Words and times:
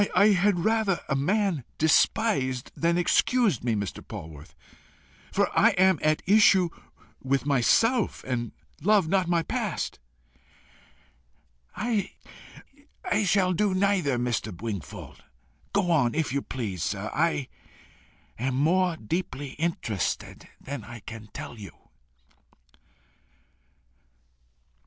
I 0.15 0.29
had 0.29 0.65
rather 0.65 1.01
a 1.07 1.15
man 1.15 1.63
despised 1.77 2.71
than 2.75 2.97
excused 2.97 3.63
me, 3.63 3.75
Mr. 3.75 4.03
Polwarth, 4.03 4.55
for 5.31 5.47
I 5.55 5.73
am 5.77 5.99
at 6.01 6.23
issue 6.25 6.69
with 7.21 7.45
myself, 7.45 8.23
and 8.23 8.51
love 8.81 9.07
not 9.07 9.29
my 9.29 9.43
past." 9.43 9.99
"I 11.77 12.09
shall 13.25 13.53
do 13.53 13.75
neither, 13.75 14.17
Mr. 14.17 14.59
Wingfold. 14.59 15.21
Go 15.71 15.91
on, 15.91 16.15
if 16.15 16.33
you 16.33 16.41
please, 16.41 16.81
sir. 16.81 17.11
I 17.13 17.47
am 18.39 18.55
more 18.55 18.97
deeply 18.97 19.49
interested 19.59 20.47
than 20.59 20.83
I 20.83 21.01
can 21.01 21.27
tell 21.31 21.59
you." 21.59 21.73